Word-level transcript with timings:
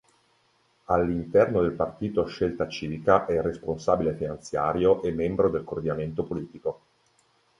All'interno 0.85 1.61
del 1.61 1.73
partito 1.73 2.25
Scelta 2.25 2.67
Civica 2.67 3.27
è 3.27 3.33
il 3.33 3.43
responsabile 3.43 4.15
finanziario 4.15 5.03
e 5.03 5.11
membro 5.11 5.47
del 5.47 5.63
coordinamento 5.63 6.23
politico. 6.23 6.81